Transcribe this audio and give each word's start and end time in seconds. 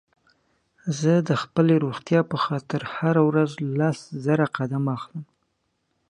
زه 0.99 1.13
د 1.29 1.31
خپلې 1.41 1.75
روغتيا 1.83 2.21
په 2.31 2.37
خاطر 2.45 2.81
هره 2.95 3.21
ورځ 3.29 3.51
لس 3.77 3.97
زره 4.25 4.45
قدمه 4.57 4.89
اخلم 4.97 5.25